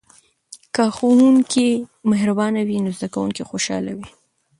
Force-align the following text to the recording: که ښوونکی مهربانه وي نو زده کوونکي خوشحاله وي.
که 0.73 0.83
ښوونکی 0.95 1.69
مهربانه 2.11 2.61
وي 2.67 2.77
نو 2.85 2.89
زده 2.97 3.07
کوونکي 3.13 3.43
خوشحاله 3.49 3.91
وي. 3.97 4.07